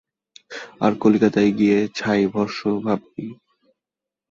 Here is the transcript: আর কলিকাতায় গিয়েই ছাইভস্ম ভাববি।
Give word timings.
আর 0.81 0.91
কলিকাতায় 1.01 1.51
গিয়েই 1.57 1.85
ছাইভস্ম 1.95 2.63
ভাববি। 2.85 3.27